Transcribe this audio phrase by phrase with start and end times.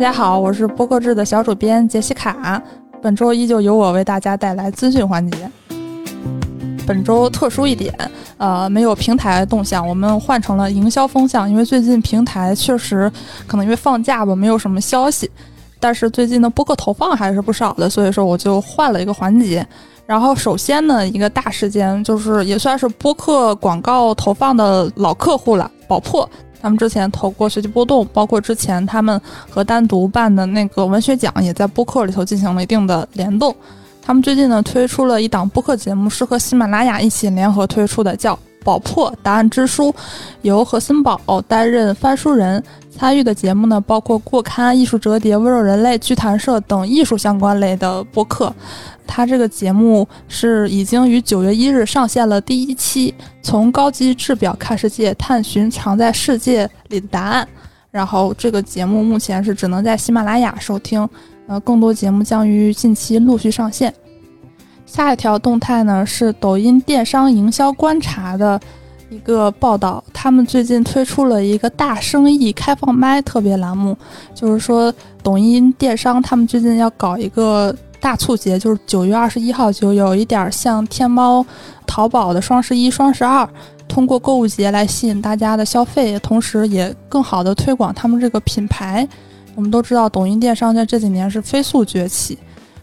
[0.00, 2.60] 大家好，我是播客制的小主编杰西卡。
[3.02, 5.50] 本周依旧由我为大家带来资讯环节。
[6.86, 7.94] 本周特殊一点，
[8.38, 11.48] 呃，没有平台动向，我们换成了营销风向。
[11.50, 13.12] 因为最近平台确实
[13.46, 15.30] 可能因为放假吧，没有什么消息。
[15.78, 19.66] 但是最近的播客投放还是不少的，所以说我就换了一个环节。
[20.06, 26.26] 然后首先呢，一个大事件就是也算是播客广告投放的老客户了，宝珀。
[26.60, 33.54] 他们之前投过学习波动，包括之前他们和单独办的那个文学奖，也在播客里头进行了一定的联动。
[34.02, 39.90] 他们最近呢推出了一档播客节目，是和喜马拉雅一起联合推出的，叫《宝珀答案之书》，
[40.42, 42.62] 由何森宝担任翻书人。
[42.90, 48.52] 参与的节目呢，包括过刊、艺术折叠、温柔人类、剧谈社等艺术相关类的播客。
[49.06, 57.46] 他这个节目是已经于九月一日上线了第一期，从高级制表看世界，探寻藏在世界里的答案。
[57.90, 61.08] 然后这个节目目前是只能在喜马拉雅收听，
[61.46, 63.92] 呃，更多节目将于近期陆续上线。
[64.90, 68.60] 下一条动态呢是抖音电商营销观察的
[69.08, 73.96] 一个报道，他们最近推出了一个大生意开放麦特别栏目，
[74.34, 77.74] 就是说抖音电商他们最近要搞一个。
[78.02, 81.44] 大促节就是九月二十一号，就有一点像天猫、
[81.86, 83.46] 淘宝的双十一、双十二，
[83.86, 89.06] 通过购物节来吸引大家的消费，同时也更好的推广他们这个品牌。
[89.54, 92.38] 我们都知道，抖音电商在这几年是飞速崛起，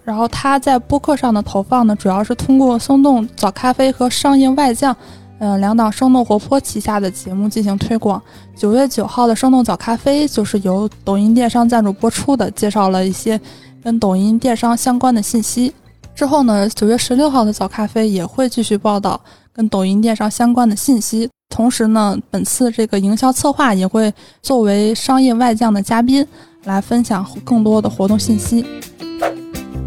[0.07, 4.95] 然后它在播客上的投放呢，主要是通过松动早咖啡和商业外将，
[5.39, 8.21] 嗯，两档生动活泼旗下的节目进行推广。
[8.55, 13.37] 九月九号的生动早咖啡就是由抖音电商赞助播出的，介绍了一些。
[13.83, 15.73] 跟抖音电商相关的信息
[16.15, 19.19] 之后呢，九月十六号的早咖啡也会继续报道
[19.53, 21.29] 跟抖音电商相关的信息。
[21.49, 26.25] 同时呢，本次这个营销策划也会作为商业外将的嘉宾
[26.63, 28.65] 来分享更多的活动信息。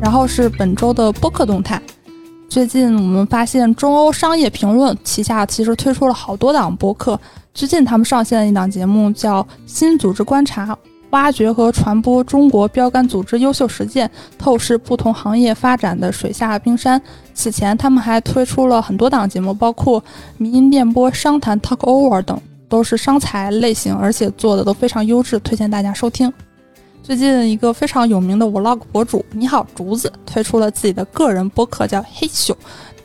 [0.00, 1.80] 然后是本周的播客动态。
[2.48, 7.18] 最近我们发现中欧商业评论旗下其实推出了好多档播客。
[7.52, 10.66] 最近他们上线了一档节目叫《新组织观察》。
[11.10, 17.02] 挖掘和传播中国标杆组织优秀实践，透视不同行业发展的水下冰山。
[17.34, 20.00] 此前，他们还推出了很多档节目，包括
[20.38, 26.32] 民音电波、商谈、Talk Over 等，都是商财类型，而且做的都非常优质，推荐大家收听。
[27.02, 32.56] 最近，一个非常有名的 Vlog 博主你好竹子推出了自己的个人播客，叫嘿秀。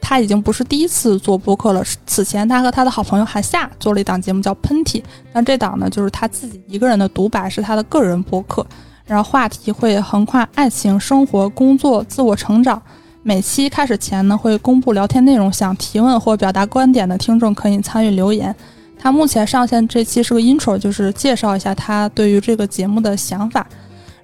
[0.02, 1.84] 他已经不是第一次做播客了。
[2.06, 5.02] 此前，他和他的好朋友韩夏做了一档节目叫《喷嚏》，
[5.34, 8.64] 但这档呢，就是他自己一个人的独白，是他的个人播客。
[9.06, 12.80] 然后话题会横跨爱情、生活、工作、自我成长。
[13.24, 18.56] 每期开始前呢，会公布聊天内容，想提问或表达观点的听众可以参与留言。
[19.06, 23.64] 他目前上线这期是个 intro，就是介绍一下他对于这个节目的想法。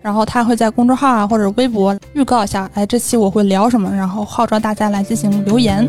[0.02, 5.88] 然后他会在公众号啊或者微博预告一下，哎，这期我会聊什么，然后号召大家来进行留言。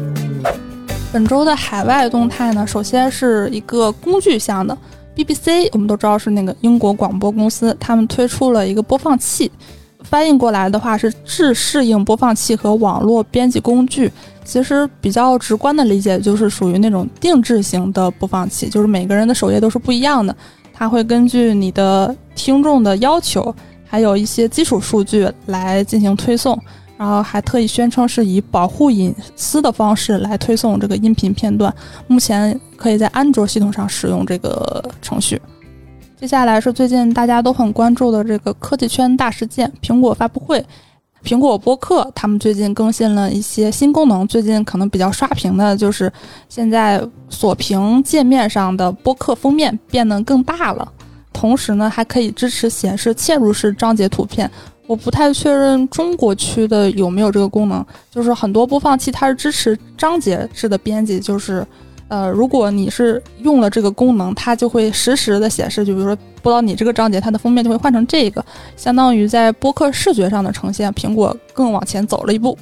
[1.10, 4.76] 本周的海外动态呢，首先是一个工具项的
[5.16, 9.50] BBC，我们都知道是那个英国广播公司，他们推出了一个播放器，
[10.02, 14.12] 翻译过来的话是智适应播放器和网络编辑工具。
[14.44, 20.34] 其实比较直观的理解就是属于那种定制型的播放器，就是每个人的首页都是不一样的，
[20.72, 23.54] 它会根据你的听众的要求。
[23.84, 26.58] 还有一些基础数据来进行推送，
[26.96, 31.70] 然后还特意宣称是以保护隐私的方式来推送这个音频片段。
[32.06, 35.38] 目前可以在安卓系统上使用这个程序。
[36.18, 40.64] 接下来是最近大家都很关注的这个科技圈大事件——苹果发布会。
[41.24, 46.12] 苹果播客他们最近更新了一些新功能，最近可能比较刷屏的就是
[46.48, 50.92] 现在锁屏界面上的播客封面变得更大了。
[51.32, 54.50] 同时呢，还可以支持显示嵌入式章节图片。
[54.86, 57.84] 我不太确认中国区的有没有这个功能。
[58.10, 61.66] 就是很多播放器它是支持章节式的编辑，就是
[62.08, 65.84] 呃，如果你是用了这个功能，它就会实时的显示。
[65.84, 68.44] 就比如说播到你这个章节，它的封面就会换成这个，
[68.76, 70.92] 相当于在播客视觉上的呈现。
[70.92, 72.56] 苹果更往前走了一步。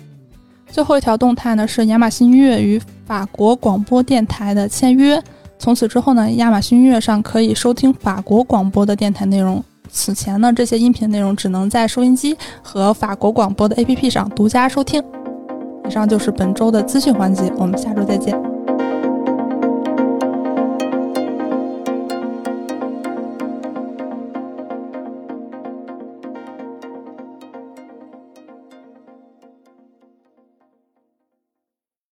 [0.69, 5.21] 最后一条动态呢，是亚马逊音乐与法国广播电台的签约。
[5.59, 9.63] 从此之后呢，亚马逊音乐上可以收听法国广播的电台内容。
[9.91, 15.03] 此前呢，这些音频内容只能在收音机和法国广播的 APP 上独家收听。
[15.89, 18.60] 以上就是本周的资讯环节，我们下周再见。